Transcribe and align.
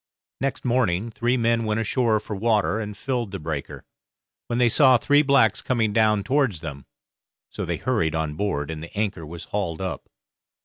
Next 0.39 0.65
morning 0.65 1.11
three 1.11 1.37
men 1.37 1.63
went 1.63 1.79
ashore 1.79 2.19
for 2.19 2.35
water 2.35 2.79
and 2.79 2.97
filled 2.97 3.29
the 3.29 3.37
breaker, 3.37 3.85
when 4.47 4.57
they 4.57 4.67
saw 4.67 4.97
three 4.97 5.21
blacks 5.21 5.61
coming 5.61 5.93
down 5.93 6.23
towards 6.23 6.61
them; 6.61 6.87
so 7.51 7.65
they 7.65 7.77
hurried 7.77 8.15
on 8.15 8.33
board, 8.33 8.71
and 8.71 8.81
the 8.81 8.97
anchor 8.97 9.27
was 9.27 9.43
hauled 9.43 9.79
up. 9.79 10.09